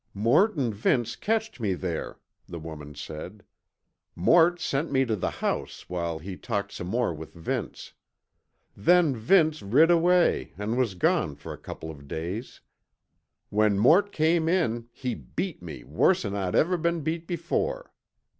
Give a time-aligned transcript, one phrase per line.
[0.15, 2.17] "Mort an' Vince catched me there,"
[2.47, 3.43] the woman said.
[4.15, 7.93] "Mort sent me tuh the house while he talked some more with Vince.
[8.75, 12.61] Then Vince rid away an' was gone fer a couple of days.
[13.51, 17.93] When Mort come in he beat me worse'n I ever been beat before.